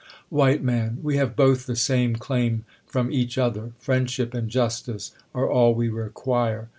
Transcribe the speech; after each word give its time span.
W. 0.31 0.57
Man. 0.57 0.97
We 1.03 1.17
have 1.17 1.35
both 1.35 1.67
the 1.67 1.75
same 1.75 2.15
claim 2.15 2.65
from 2.87 3.11
each 3.11 3.37
other; 3.37 3.73
friendship 3.77 4.33
and 4.33 4.49
justice 4.49 5.11
are 5.35 5.47
all 5.47 5.75
we 5.75 5.89
require. 5.89 6.69